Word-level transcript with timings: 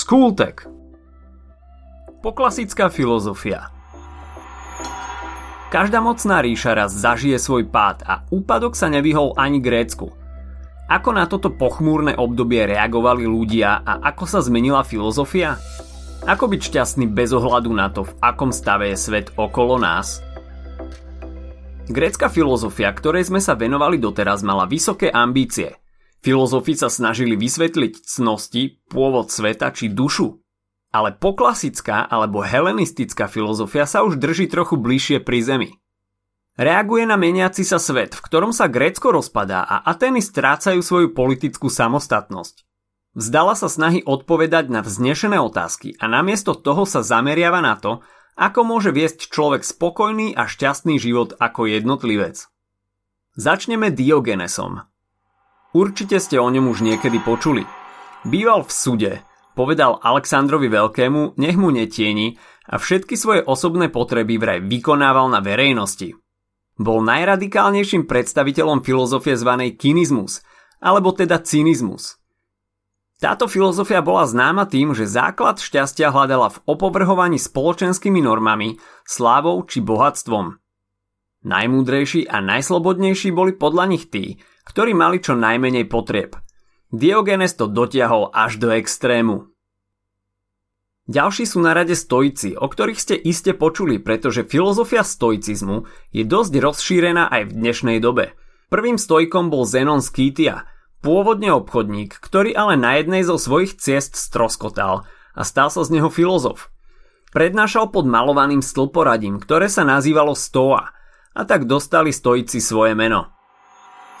Skultek 0.00 0.64
Poklasická 2.24 2.88
filozofia 2.88 3.68
Každá 5.68 6.00
mocná 6.00 6.40
ríša 6.40 6.72
raz 6.72 6.96
zažije 6.96 7.36
svoj 7.36 7.68
pád 7.68 8.08
a 8.08 8.24
úpadok 8.32 8.72
sa 8.72 8.88
nevyhol 8.88 9.36
ani 9.36 9.60
Grécku. 9.60 10.08
Ako 10.88 11.12
na 11.12 11.28
toto 11.28 11.52
pochmúrne 11.52 12.16
obdobie 12.16 12.64
reagovali 12.64 13.28
ľudia 13.28 13.84
a 13.84 14.00
ako 14.08 14.24
sa 14.24 14.40
zmenila 14.40 14.88
filozofia? 14.88 15.60
Ako 16.24 16.48
byť 16.48 16.60
šťastný 16.64 17.04
bez 17.12 17.36
ohľadu 17.36 17.68
na 17.68 17.92
to, 17.92 18.08
v 18.08 18.12
akom 18.24 18.56
stave 18.56 18.88
je 18.88 18.96
svet 18.96 19.36
okolo 19.36 19.76
nás? 19.76 20.24
Grécka 21.92 22.32
filozofia, 22.32 22.88
ktorej 22.96 23.28
sme 23.28 23.44
sa 23.44 23.52
venovali 23.52 24.00
doteraz, 24.00 24.40
mala 24.40 24.64
vysoké 24.64 25.12
ambície. 25.12 25.76
Filozofi 26.20 26.76
sa 26.76 26.92
snažili 26.92 27.32
vysvetliť 27.32 28.04
cnosti, 28.04 28.84
pôvod 28.92 29.32
sveta 29.32 29.72
či 29.72 29.88
dušu. 29.88 30.36
Ale 30.92 31.16
poklasická 31.16 32.04
alebo 32.04 32.44
helenistická 32.44 33.24
filozofia 33.30 33.88
sa 33.88 34.04
už 34.04 34.20
drží 34.20 34.50
trochu 34.50 34.76
bližšie 34.76 35.24
pri 35.24 35.38
zemi. 35.40 35.70
Reaguje 36.60 37.08
na 37.08 37.16
meniaci 37.16 37.64
sa 37.64 37.80
svet, 37.80 38.12
v 38.12 38.20
ktorom 38.20 38.52
sa 38.52 38.68
Grécko 38.68 39.16
rozpadá 39.16 39.64
a 39.64 39.80
Atény 39.80 40.20
strácajú 40.20 40.84
svoju 40.84 41.16
politickú 41.16 41.72
samostatnosť. 41.72 42.68
Vzdala 43.16 43.56
sa 43.56 43.72
snahy 43.72 44.04
odpovedať 44.04 44.68
na 44.68 44.84
vznešené 44.84 45.40
otázky 45.40 45.96
a 45.96 46.04
namiesto 46.04 46.52
toho 46.52 46.84
sa 46.84 47.00
zameriava 47.00 47.64
na 47.64 47.80
to, 47.80 48.04
ako 48.36 48.60
môže 48.66 48.92
viesť 48.92 49.32
človek 49.32 49.64
spokojný 49.64 50.36
a 50.36 50.44
šťastný 50.44 51.00
život 51.00 51.32
ako 51.40 51.64
jednotlivec. 51.70 52.44
Začneme 53.40 53.88
Diogenesom. 53.88 54.89
Určite 55.70 56.18
ste 56.18 56.36
o 56.42 56.48
ňom 56.50 56.70
už 56.70 56.82
niekedy 56.82 57.22
počuli. 57.22 57.62
Býval 58.26 58.66
v 58.66 58.72
sude, 58.72 59.12
Povedal 59.60 59.98
Aleksandrovi 60.00 60.70
Veľkému, 60.70 61.36
nech 61.36 61.58
mu 61.58 61.74
netieni 61.74 62.38
a 62.70 62.78
všetky 62.78 63.18
svoje 63.18 63.42
osobné 63.42 63.90
potreby 63.90 64.38
vraj 64.38 64.62
vykonával 64.62 65.26
na 65.26 65.42
verejnosti. 65.42 66.14
Bol 66.80 67.04
najradikálnejším 67.04 68.08
predstaviteľom 68.08 68.80
filozofie 68.86 69.36
zvanej 69.36 69.76
kinizmus, 69.76 70.40
alebo 70.80 71.12
teda 71.12 71.42
cynizmus. 71.42 72.16
Táto 73.20 73.52
filozofia 73.52 74.00
bola 74.00 74.24
známa 74.24 74.64
tým, 74.64 74.96
že 74.96 75.04
základ 75.04 75.60
šťastia 75.60 76.08
hľadala 76.08 76.56
v 76.56 76.60
opovrhovaní 76.64 77.36
spoločenskými 77.36 78.24
normami, 78.24 78.80
slávou 79.04 79.60
či 79.68 79.84
bohatstvom. 79.84 80.56
Najmúdrejší 81.44 82.32
a 82.32 82.40
najslobodnejší 82.40 83.28
boli 83.28 83.52
podľa 83.52 83.84
nich 83.92 84.08
tí, 84.08 84.40
ktorí 84.68 84.92
mali 84.92 85.22
čo 85.22 85.36
najmenej 85.36 85.88
potrieb– 85.88 86.36
Diogenes 86.90 87.54
to 87.54 87.70
dotiahol 87.70 88.34
až 88.34 88.58
do 88.58 88.74
extrému. 88.74 89.46
Ďalší 91.06 91.46
sú 91.46 91.62
na 91.62 91.74
rade 91.74 91.94
stoici, 91.94 92.58
o 92.58 92.66
ktorých 92.66 92.98
ste 92.98 93.14
iste 93.18 93.54
počuli, 93.54 94.02
pretože 94.02 94.46
filozofia 94.46 95.06
stoicizmu 95.06 95.86
je 96.10 96.26
dosť 96.26 96.52
rozšírená 96.58 97.30
aj 97.30 97.50
v 97.50 97.52
dnešnej 97.62 97.98
dobe. 98.02 98.34
Prvým 98.70 98.98
stojkom 98.98 99.50
bol 99.50 99.66
Zenon 99.66 100.02
Skytia, 100.02 100.66
pôvodne 101.02 101.50
obchodník, 101.54 102.14
ktorý 102.18 102.54
ale 102.54 102.74
na 102.74 102.98
jednej 102.98 103.22
zo 103.22 103.38
svojich 103.38 103.78
ciest 103.78 104.18
stroskotal 104.18 105.06
a 105.34 105.42
stal 105.46 105.70
sa 105.70 105.86
z 105.86 105.98
neho 105.98 106.10
filozof. 106.10 106.74
Prednášal 107.30 107.94
pod 107.94 108.06
malovaným 108.06 108.62
stĺporadím, 108.62 109.38
ktoré 109.38 109.70
sa 109.70 109.86
nazývalo 109.86 110.34
Stoa 110.34 110.90
a 111.38 111.40
tak 111.46 111.70
dostali 111.70 112.10
stoici 112.10 112.58
svoje 112.58 112.98
meno. 112.98 113.39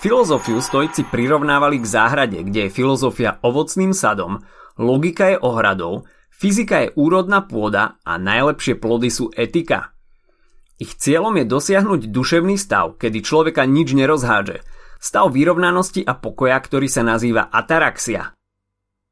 Filozofiu 0.00 0.64
stojci 0.64 1.04
prirovnávali 1.04 1.76
k 1.76 1.84
záhrade, 1.84 2.40
kde 2.40 2.66
je 2.66 2.70
filozofia 2.72 3.36
ovocným 3.44 3.92
sadom, 3.92 4.40
logika 4.80 5.28
je 5.28 5.36
ohradou, 5.36 6.08
fyzika 6.32 6.88
je 6.88 6.96
úrodná 6.96 7.44
pôda 7.44 8.00
a 8.00 8.16
najlepšie 8.16 8.80
plody 8.80 9.12
sú 9.12 9.28
etika. 9.36 9.92
Ich 10.80 10.96
cieľom 10.96 11.36
je 11.36 11.44
dosiahnuť 11.44 12.08
duševný 12.16 12.56
stav, 12.56 12.96
kedy 12.96 13.20
človeka 13.20 13.68
nič 13.68 13.92
nerozhádže, 13.92 14.64
stav 14.96 15.36
vyrovnanosti 15.36 16.00
a 16.00 16.16
pokoja, 16.16 16.56
ktorý 16.56 16.88
sa 16.88 17.04
nazýva 17.04 17.52
ataraxia. 17.52 18.32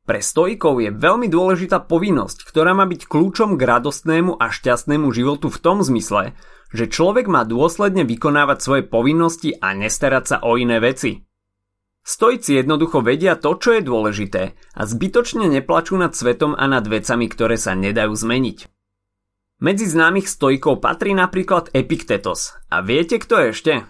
Pre 0.08 0.24
stojkov 0.24 0.80
je 0.80 0.88
veľmi 0.88 1.28
dôležitá 1.28 1.84
povinnosť, 1.84 2.48
ktorá 2.48 2.72
má 2.72 2.88
byť 2.88 3.12
kľúčom 3.12 3.60
k 3.60 3.62
radostnému 3.76 4.40
a 4.40 4.48
šťastnému 4.48 5.12
životu 5.12 5.52
v 5.52 5.58
tom 5.60 5.84
zmysle, 5.84 6.32
že 6.72 6.90
človek 6.90 7.28
má 7.28 7.44
dôsledne 7.48 8.04
vykonávať 8.04 8.58
svoje 8.60 8.82
povinnosti 8.84 9.56
a 9.56 9.72
nestarať 9.72 10.24
sa 10.24 10.36
o 10.44 10.60
iné 10.60 10.80
veci. 10.80 11.24
Stojci 12.08 12.56
jednoducho 12.56 13.04
vedia 13.04 13.36
to, 13.36 13.52
čo 13.60 13.76
je 13.76 13.82
dôležité 13.84 14.56
a 14.56 14.82
zbytočne 14.88 15.44
neplačú 15.44 16.00
nad 16.00 16.16
svetom 16.16 16.56
a 16.56 16.64
nad 16.64 16.84
vecami, 16.88 17.28
ktoré 17.28 17.60
sa 17.60 17.76
nedajú 17.76 18.16
zmeniť. 18.16 18.58
Medzi 19.60 19.90
známych 19.90 20.30
stojkov 20.30 20.80
patrí 20.80 21.12
napríklad 21.12 21.74
Epiktetos. 21.74 22.56
A 22.72 22.80
viete, 22.80 23.18
kto 23.18 23.50
ešte? 23.52 23.84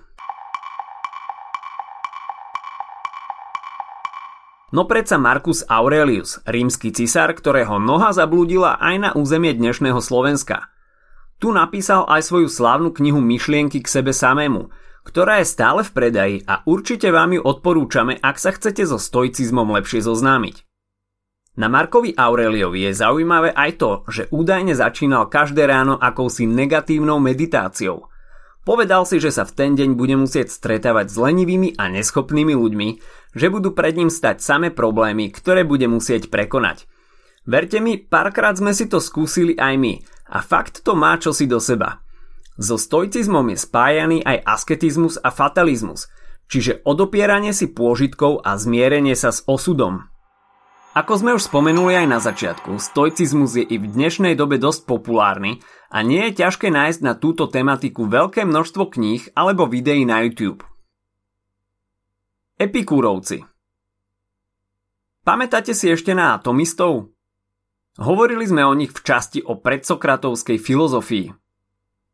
No 4.68 4.84
predsa 4.84 5.16
Marcus 5.16 5.64
Aurelius, 5.64 6.44
rímsky 6.44 6.92
cisár, 6.92 7.32
ktorého 7.32 7.80
noha 7.80 8.12
zablúdila 8.12 8.76
aj 8.80 8.94
na 9.00 9.10
územie 9.16 9.56
dnešného 9.56 10.00
Slovenska. 10.00 10.68
Tu 11.38 11.54
napísal 11.54 12.02
aj 12.10 12.26
svoju 12.26 12.50
slávnu 12.50 12.90
knihu 12.94 13.22
Myšlienky 13.22 13.78
k 13.82 13.88
sebe 13.88 14.10
samému, 14.10 14.74
ktorá 15.06 15.38
je 15.38 15.46
stále 15.46 15.86
v 15.86 15.94
predaji 15.94 16.36
a 16.44 16.66
určite 16.66 17.14
vám 17.14 17.38
ju 17.38 17.40
odporúčame, 17.46 18.18
ak 18.18 18.36
sa 18.42 18.50
chcete 18.50 18.82
so 18.82 18.98
stoicizmom 18.98 19.70
lepšie 19.78 20.02
zoznámiť. 20.02 20.66
Na 21.58 21.66
Markovi 21.66 22.14
Aureliovi 22.14 22.86
je 22.86 22.92
zaujímavé 22.94 23.50
aj 23.50 23.70
to, 23.82 23.90
že 24.06 24.30
údajne 24.30 24.78
začínal 24.78 25.26
každé 25.26 25.66
ráno 25.66 25.98
akousi 25.98 26.46
negatívnou 26.46 27.18
meditáciou– 27.18 28.04
Povedal 28.68 29.08
si, 29.08 29.16
že 29.16 29.32
sa 29.32 29.48
v 29.48 29.56
ten 29.56 29.72
deň 29.80 29.96
bude 29.96 30.12
musieť 30.12 30.52
stretávať 30.52 31.08
s 31.08 31.16
lenivými 31.16 31.80
a 31.80 31.88
neschopnými 31.88 32.52
ľuďmi, 32.52 32.88
že 33.32 33.48
budú 33.48 33.72
pred 33.72 33.96
ním 33.96 34.12
stať 34.12 34.44
samé 34.44 34.68
problémy, 34.68 35.32
ktoré 35.32 35.64
bude 35.64 35.88
musieť 35.88 36.28
prekonať. 36.28 36.84
Verte 37.48 37.80
mi, 37.80 37.96
párkrát 37.96 38.60
sme 38.60 38.76
si 38.76 38.84
to 38.84 39.00
skúsili 39.00 39.56
aj 39.56 39.74
my 39.80 40.04
a 40.28 40.44
fakt 40.44 40.84
to 40.84 40.92
má 40.92 41.16
čosi 41.16 41.48
do 41.48 41.58
seba. 41.58 42.04
So 42.58 42.76
stoicizmom 42.76 43.54
je 43.54 43.58
spájaný 43.58 44.18
aj 44.22 44.44
asketizmus 44.44 45.16
a 45.18 45.32
fatalizmus, 45.32 46.10
čiže 46.50 46.82
odopieranie 46.82 47.54
si 47.54 47.70
pôžitkov 47.70 48.42
a 48.42 48.58
zmierenie 48.58 49.14
sa 49.14 49.30
s 49.30 49.46
osudom. 49.46 50.08
Ako 50.98 51.14
sme 51.20 51.30
už 51.38 51.46
spomenuli 51.46 51.94
aj 51.94 52.06
na 52.10 52.18
začiatku, 52.18 52.82
stoicizmus 52.82 53.54
je 53.54 53.62
i 53.62 53.76
v 53.78 53.86
dnešnej 53.86 54.34
dobe 54.34 54.58
dosť 54.58 54.82
populárny 54.82 55.62
a 55.94 56.02
nie 56.02 56.26
je 56.28 56.42
ťažké 56.42 56.74
nájsť 56.74 57.00
na 57.06 57.14
túto 57.14 57.46
tematiku 57.46 58.10
veľké 58.10 58.42
množstvo 58.42 58.90
kníh 58.98 59.30
alebo 59.38 59.70
videí 59.70 60.02
na 60.02 60.26
YouTube. 60.26 60.66
Epikúrovci 62.58 63.46
Pamätáte 65.22 65.76
si 65.76 65.86
ešte 65.92 66.16
na 66.16 66.34
atomistov? 66.34 67.14
Hovorili 67.98 68.46
sme 68.46 68.62
o 68.62 68.72
nich 68.78 68.94
v 68.94 69.00
časti 69.02 69.42
o 69.42 69.58
predsokratovskej 69.58 70.58
filozofii. 70.62 71.26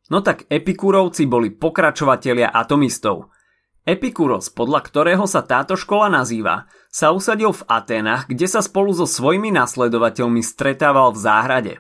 No 0.09 0.21
tak 0.25 0.49
epikúrovci 0.49 1.29
boli 1.29 1.53
pokračovatelia 1.53 2.53
atomistov– 2.53 3.29
Epikuros, 3.85 4.49
podľa 4.49 4.81
ktorého 4.81 5.29
sa 5.29 5.45
táto 5.45 5.77
škola 5.77 6.09
nazýva, 6.09 6.65
sa 6.89 7.13
usadil 7.13 7.53
v 7.53 7.69
Aténach, 7.69 8.25
kde 8.25 8.49
sa 8.49 8.65
spolu 8.65 8.97
so 8.97 9.05
svojimi 9.05 9.53
nasledovateľmi 9.53 10.41
stretával 10.41 11.13
v 11.13 11.21
záhrade. 11.21 11.75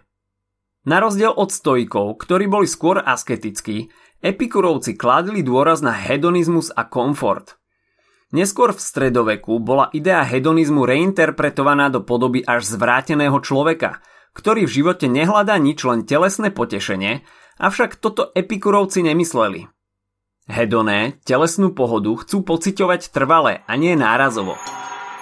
Na 0.84 1.00
rozdiel 1.00 1.32
od 1.32 1.48
stojkov, 1.48 2.20
ktorí 2.20 2.44
boli 2.44 2.68
skôr 2.68 3.00
asketickí, 3.00 3.88
epikurovci 4.20 5.00
kládli 5.00 5.40
dôraz 5.40 5.80
na 5.80 5.96
hedonizmus 5.96 6.68
a 6.76 6.84
komfort. 6.84 7.56
Neskôr 8.34 8.74
v 8.74 8.82
stredoveku 8.82 9.62
bola 9.62 9.94
idea 9.94 10.26
hedonizmu 10.26 10.82
reinterpretovaná 10.82 11.86
do 11.86 12.02
podoby 12.02 12.42
až 12.42 12.66
zvráteného 12.66 13.38
človeka, 13.38 14.02
ktorý 14.34 14.66
v 14.66 14.74
živote 14.82 15.06
nehľadá 15.06 15.54
nič 15.62 15.86
len 15.86 16.02
telesné 16.02 16.50
potešenie, 16.50 17.22
avšak 17.62 17.94
toto 18.02 18.34
epikurovci 18.34 19.06
nemysleli. 19.06 19.70
Hedoné, 20.50 21.22
telesnú 21.22 21.78
pohodu 21.78 22.10
chcú 22.26 22.42
pociťovať 22.42 23.14
trvale 23.14 23.62
a 23.70 23.72
nie 23.78 23.94
nárazovo. 23.94 24.58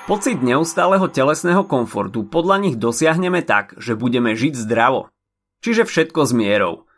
Pocit 0.08 0.40
neustáleho 0.40 1.04
telesného 1.06 1.68
komfortu 1.68 2.24
podľa 2.24 2.64
nich 2.64 2.80
dosiahneme 2.80 3.44
tak, 3.44 3.76
že 3.76 3.92
budeme 3.92 4.32
žiť 4.32 4.56
zdravo. 4.56 5.12
Čiže 5.60 5.84
všetko 5.84 6.26
s 6.26 6.32
mierou. 6.32 6.88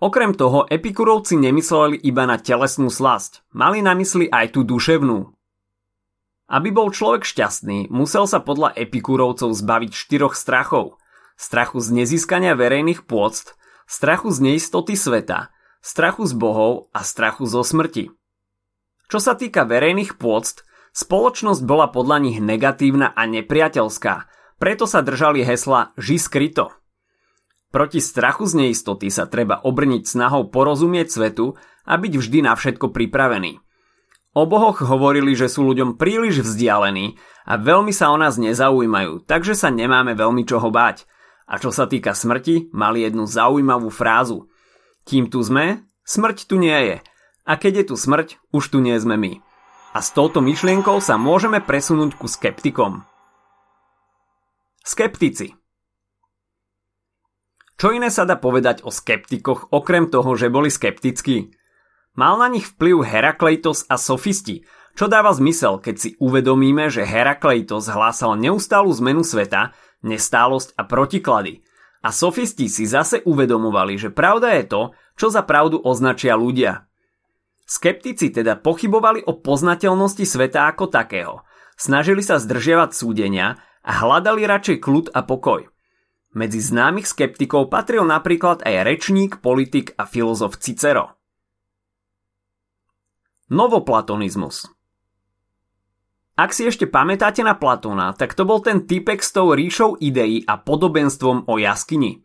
Okrem 0.00 0.32
toho 0.32 0.64
epikurovci 0.64 1.36
nemysleli 1.36 2.00
iba 2.02 2.24
na 2.24 2.40
telesnú 2.40 2.88
slasť, 2.88 3.44
mali 3.52 3.84
na 3.84 3.92
mysli 3.92 4.32
aj 4.32 4.56
tú 4.56 4.64
duševnú. 4.64 5.37
Aby 6.48 6.72
bol 6.72 6.88
človek 6.88 7.28
šťastný, 7.28 7.92
musel 7.92 8.24
sa 8.24 8.40
podľa 8.40 8.72
epikurovcov 8.72 9.52
zbaviť 9.52 9.92
štyroch 9.92 10.32
strachov. 10.32 10.96
Strachu 11.36 11.78
z 11.78 11.88
nezískania 11.92 12.56
verejných 12.56 13.04
pôct, 13.04 13.54
strachu 13.84 14.32
z 14.32 14.38
neistoty 14.42 14.96
sveta, 14.96 15.52
strachu 15.84 16.24
z 16.24 16.32
bohov 16.34 16.88
a 16.96 17.04
strachu 17.04 17.44
zo 17.44 17.60
smrti. 17.60 18.10
Čo 19.12 19.18
sa 19.20 19.36
týka 19.36 19.68
verejných 19.68 20.16
pôct, 20.16 20.64
spoločnosť 20.96 21.62
bola 21.62 21.92
podľa 21.92 22.16
nich 22.24 22.40
negatívna 22.42 23.12
a 23.12 23.28
nepriateľská, 23.28 24.26
Preto 24.58 24.90
sa 24.90 25.06
držali 25.06 25.46
hesla 25.46 25.94
Ži 25.94 26.18
skryto. 26.18 26.74
Proti 27.70 28.02
strachu 28.02 28.42
z 28.42 28.66
neistoty 28.66 29.06
sa 29.06 29.30
treba 29.30 29.62
obrniť 29.62 30.02
snahou 30.02 30.50
porozumieť 30.50 31.14
svetu 31.14 31.54
a 31.86 31.94
byť 31.94 32.12
vždy 32.18 32.38
na 32.42 32.58
všetko 32.58 32.90
pripravený. 32.90 33.62
O 34.38 34.46
bohoch 34.46 34.86
hovorili, 34.86 35.34
že 35.34 35.50
sú 35.50 35.66
ľuďom 35.66 35.98
príliš 35.98 36.46
vzdialení 36.46 37.18
a 37.42 37.58
veľmi 37.58 37.90
sa 37.90 38.14
o 38.14 38.16
nás 38.22 38.38
nezaujímajú, 38.38 39.26
takže 39.26 39.58
sa 39.58 39.66
nemáme 39.66 40.14
veľmi 40.14 40.46
čoho 40.46 40.70
báť. 40.70 41.10
A 41.50 41.58
čo 41.58 41.74
sa 41.74 41.90
týka 41.90 42.14
smrti, 42.14 42.70
mali 42.70 43.02
jednu 43.02 43.26
zaujímavú 43.26 43.90
frázu. 43.90 44.46
Kým 45.02 45.26
tu 45.26 45.42
sme, 45.42 45.82
smrť 46.06 46.46
tu 46.46 46.54
nie 46.54 46.78
je. 46.86 46.96
A 47.50 47.58
keď 47.58 47.82
je 47.82 47.84
tu 47.90 47.94
smrť, 47.98 48.38
už 48.54 48.70
tu 48.70 48.78
nie 48.78 48.94
sme 49.02 49.18
my. 49.18 49.42
A 49.90 49.98
s 49.98 50.14
touto 50.14 50.38
myšlienkou 50.38 51.02
sa 51.02 51.18
môžeme 51.18 51.58
presunúť 51.58 52.14
ku 52.14 52.30
skeptikom. 52.30 53.02
Skeptici 54.86 55.58
Čo 57.74 57.90
iné 57.90 58.14
sa 58.14 58.22
dá 58.22 58.38
povedať 58.38 58.86
o 58.86 58.94
skeptikoch, 58.94 59.74
okrem 59.74 60.06
toho, 60.06 60.30
že 60.38 60.46
boli 60.46 60.70
skeptickí? 60.70 61.57
Mal 62.18 62.34
na 62.34 62.50
nich 62.50 62.66
vplyv 62.74 63.06
Herakleitos 63.06 63.86
a 63.86 63.94
sofisti, 63.94 64.66
čo 64.98 65.06
dáva 65.06 65.30
zmysel, 65.30 65.78
keď 65.78 65.94
si 65.94 66.10
uvedomíme, 66.18 66.90
že 66.90 67.06
Herakleitos 67.06 67.86
hlásal 67.86 68.34
neustálu 68.34 68.90
zmenu 68.98 69.22
sveta, 69.22 69.70
nestálosť 70.02 70.74
a 70.74 70.82
protiklady. 70.82 71.62
A 72.02 72.10
sofisti 72.10 72.66
si 72.66 72.90
zase 72.90 73.22
uvedomovali, 73.22 73.94
že 73.94 74.10
pravda 74.10 74.58
je 74.58 74.64
to, 74.66 74.82
čo 75.14 75.30
za 75.30 75.46
pravdu 75.46 75.78
označia 75.78 76.34
ľudia. 76.34 76.90
Skeptici 77.70 78.34
teda 78.34 78.58
pochybovali 78.58 79.22
o 79.22 79.38
poznateľnosti 79.38 80.26
sveta 80.26 80.74
ako 80.74 80.90
takého, 80.90 81.46
snažili 81.78 82.26
sa 82.26 82.42
zdržiavať 82.42 82.98
súdenia 82.98 83.62
a 83.86 83.92
hľadali 83.94 84.42
radšej 84.42 84.82
kľud 84.82 85.14
a 85.14 85.22
pokoj. 85.22 85.70
Medzi 86.34 86.58
známych 86.58 87.06
skeptikov 87.06 87.70
patril 87.70 88.02
napríklad 88.02 88.66
aj 88.66 88.74
rečník, 88.82 89.38
politik 89.38 89.94
a 89.94 90.02
filozof 90.02 90.58
Cicero. 90.58 91.17
Novoplatonizmus 93.48 94.68
Ak 96.36 96.52
si 96.52 96.68
ešte 96.68 96.84
pamätáte 96.84 97.40
na 97.40 97.56
Platóna, 97.56 98.12
tak 98.12 98.36
to 98.36 98.44
bol 98.44 98.60
ten 98.60 98.84
typek 98.84 99.24
s 99.24 99.32
tou 99.32 99.56
ríšou 99.56 99.96
ideí 100.04 100.44
a 100.44 100.60
podobenstvom 100.60 101.48
o 101.48 101.56
jaskyni. 101.56 102.20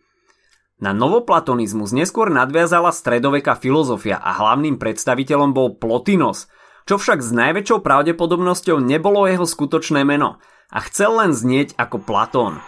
Na 0.83 0.91
novoplatonizmus 0.91 1.95
neskôr 1.95 2.27
nadviazala 2.27 2.91
stredoveká 2.91 3.55
filozofia 3.55 4.19
a 4.19 4.35
hlavným 4.35 4.75
predstaviteľom 4.75 5.55
bol 5.55 5.79
Plotinos, 5.79 6.51
čo 6.83 6.99
však 6.99 7.23
s 7.23 7.31
najväčšou 7.31 7.79
pravdepodobnosťou 7.79 8.83
nebolo 8.83 9.23
jeho 9.23 9.47
skutočné 9.47 10.03
meno 10.03 10.43
a 10.75 10.83
chcel 10.91 11.23
len 11.23 11.31
znieť 11.31 11.79
ako 11.79 12.03
Platón. 12.03 12.59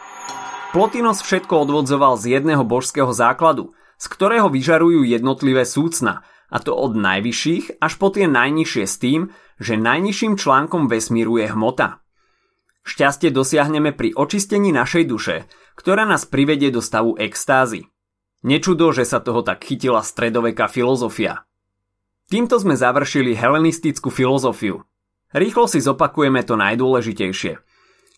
Plotinos 0.72 1.20
všetko 1.28 1.68
odvodzoval 1.68 2.16
z 2.16 2.40
jedného 2.40 2.64
božského 2.64 3.12
základu, 3.12 3.76
z 4.00 4.06
ktorého 4.08 4.48
vyžarujú 4.48 5.04
jednotlivé 5.04 5.68
súcna– 5.68 6.24
a 6.50 6.58
to 6.62 6.74
od 6.74 6.98
najvyšších 6.98 7.82
až 7.82 7.94
po 7.98 8.14
tie 8.14 8.30
najnižšie 8.30 8.86
s 8.86 8.96
tým, 9.02 9.22
že 9.58 9.80
najnižším 9.80 10.38
článkom 10.38 10.92
vesmíru 10.92 11.40
je 11.42 11.48
hmota. 11.50 12.04
Šťastie 12.86 13.34
dosiahneme 13.34 13.98
pri 13.98 14.14
očistení 14.14 14.70
našej 14.70 15.04
duše, 15.10 15.38
ktorá 15.74 16.06
nás 16.06 16.30
privedie 16.30 16.70
do 16.70 16.86
stavu 16.86 17.18
extázy. 17.18 17.90
Nečudo, 18.46 18.94
že 18.94 19.10
sa 19.10 19.18
toho 19.18 19.42
tak 19.42 19.66
chytila 19.66 20.06
stredoveká 20.06 20.70
filozofia. 20.70 21.50
Týmto 22.30 22.62
sme 22.62 22.78
završili 22.78 23.34
helenistickú 23.34 24.14
filozofiu. 24.14 24.86
Rýchlo 25.34 25.66
si 25.66 25.82
zopakujeme 25.82 26.46
to 26.46 26.54
najdôležitejšie. 26.58 27.58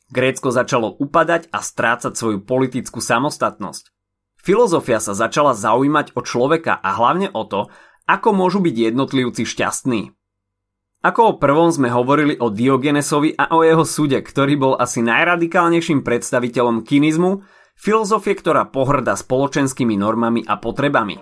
Grécko 0.07 0.51
začalo 0.51 0.95
upadať 0.95 1.51
a 1.51 1.59
strácať 1.59 2.15
svoju 2.15 2.39
politickú 2.43 3.03
samostatnosť. 3.03 3.91
Filozofia 4.39 5.03
sa 5.03 5.11
začala 5.11 5.51
zaujímať 5.51 6.15
o 6.15 6.23
človeka 6.23 6.79
a 6.79 6.95
hlavne 6.95 7.27
o 7.35 7.43
to, 7.43 7.67
ako 8.07 8.31
môžu 8.31 8.63
byť 8.63 8.75
jednotlivci 8.95 9.43
šťastní? 9.43 10.15
Ako 11.03 11.21
o 11.21 11.33
prvom 11.35 11.69
sme 11.69 11.91
hovorili 11.91 12.39
o 12.39 12.47
Diogenesovi 12.47 13.35
a 13.35 13.51
o 13.51 13.61
jeho 13.67 13.83
súde, 13.83 14.23
ktorý 14.23 14.55
bol 14.55 14.73
asi 14.79 15.03
najradikálnejším 15.03 16.01
predstaviteľom 16.07 16.87
kinizmu, 16.87 17.43
filozofie, 17.75 18.33
ktorá 18.33 18.65
pohrda 18.71 19.13
spoločenskými 19.13 19.99
normami 19.99 20.41
a 20.47 20.55
potrebami. 20.55 21.19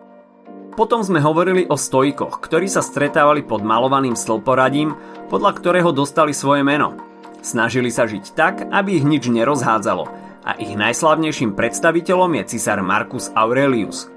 Potom 0.77 1.01
sme 1.01 1.19
hovorili 1.25 1.65
o 1.65 1.73
stojkoch, 1.73 2.37
ktorí 2.37 2.69
sa 2.69 2.85
stretávali 2.85 3.41
pod 3.41 3.65
malovaným 3.65 4.13
stĺporadím, 4.13 4.93
podľa 5.27 5.51
ktorého 5.57 5.89
dostali 5.89 6.37
svoje 6.37 6.61
meno. 6.61 6.95
Snažili 7.41 7.89
sa 7.89 8.05
žiť 8.05 8.25
tak, 8.37 8.69
aby 8.69 9.01
ich 9.01 9.05
nič 9.05 9.25
nerozhádzalo 9.27 10.05
a 10.45 10.51
ich 10.61 10.77
najslavnejším 10.77 11.57
predstaviteľom 11.57 12.41
je 12.41 12.43
cisár 12.55 12.79
Marcus 12.85 13.33
Aurelius– 13.33 14.05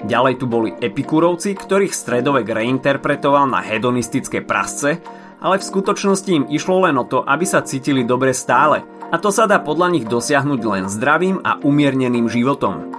Ďalej 0.00 0.40
tu 0.40 0.48
boli 0.48 0.72
epikurovci, 0.72 1.52
ktorých 1.52 1.92
stredovek 1.92 2.48
reinterpretoval 2.48 3.44
na 3.44 3.60
hedonistické 3.60 4.40
prasce, 4.40 4.96
ale 5.40 5.60
v 5.60 5.68
skutočnosti 5.68 6.30
im 6.32 6.48
išlo 6.48 6.88
len 6.88 6.96
o 6.96 7.04
to, 7.04 7.20
aby 7.20 7.44
sa 7.44 7.60
cítili 7.60 8.04
dobre 8.04 8.32
stále 8.32 8.80
a 9.12 9.16
to 9.20 9.28
sa 9.28 9.44
dá 9.44 9.60
podľa 9.60 9.92
nich 9.92 10.06
dosiahnuť 10.08 10.60
len 10.64 10.84
zdravým 10.88 11.44
a 11.44 11.60
umierneným 11.60 12.32
životom. 12.32 12.96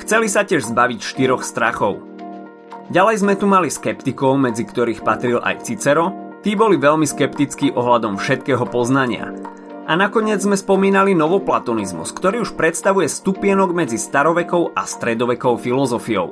Chceli 0.00 0.32
sa 0.32 0.48
tiež 0.48 0.64
zbaviť 0.64 1.00
štyroch 1.04 1.44
strachov. 1.44 2.00
Ďalej 2.88 3.16
sme 3.20 3.34
tu 3.36 3.44
mali 3.44 3.68
skeptikov, 3.68 4.40
medzi 4.40 4.64
ktorých 4.64 5.04
patril 5.04 5.44
aj 5.44 5.68
Cicero, 5.68 6.10
tí 6.40 6.56
boli 6.56 6.80
veľmi 6.80 7.04
skeptickí 7.04 7.76
ohľadom 7.76 8.16
všetkého 8.16 8.64
poznania 8.64 9.28
a 9.90 9.98
nakoniec 9.98 10.38
sme 10.38 10.54
spomínali 10.54 11.18
novoplatonizmus, 11.18 12.14
ktorý 12.14 12.46
už 12.46 12.54
predstavuje 12.54 13.10
stupienok 13.10 13.74
medzi 13.74 13.98
starovekou 13.98 14.70
a 14.70 14.86
stredovekou 14.86 15.58
filozofiou. 15.58 16.30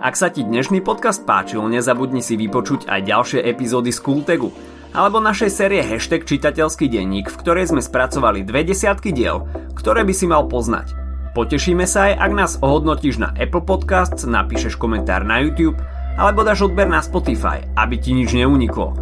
Ak 0.00 0.16
sa 0.16 0.32
ti 0.32 0.48
dnešný 0.48 0.80
podcast 0.80 1.28
páčil, 1.28 1.60
nezabudni 1.68 2.24
si 2.24 2.40
vypočuť 2.40 2.88
aj 2.88 3.00
ďalšie 3.04 3.40
epizódy 3.44 3.92
z 3.92 4.00
Kultegu 4.00 4.48
alebo 4.96 5.20
našej 5.20 5.50
série 5.52 5.84
Hashtag 5.84 6.24
čitateľský 6.24 6.88
denník, 6.88 7.28
v 7.28 7.36
ktorej 7.44 7.68
sme 7.68 7.84
spracovali 7.84 8.48
dve 8.48 8.64
desiatky 8.64 9.12
diel, 9.12 9.44
ktoré 9.76 10.08
by 10.08 10.14
si 10.16 10.24
mal 10.24 10.48
poznať. 10.48 10.96
Potešíme 11.36 11.84
sa 11.84 12.08
aj, 12.08 12.12
ak 12.16 12.32
nás 12.32 12.52
ohodnotíš 12.64 13.20
na 13.20 13.36
Apple 13.36 13.60
Podcasts, 13.60 14.24
napíšeš 14.24 14.80
komentár 14.80 15.20
na 15.20 15.44
YouTube 15.44 15.76
alebo 16.16 16.48
dáš 16.48 16.64
odber 16.64 16.88
na 16.88 17.04
Spotify, 17.04 17.60
aby 17.76 18.00
ti 18.00 18.16
nič 18.16 18.32
neuniklo. 18.32 18.96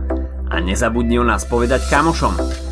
A 0.50 0.58
nezabudni 0.58 1.23
o 1.23 1.25
nás 1.25 1.46
povedať 1.46 1.87
kamošom. 1.87 2.71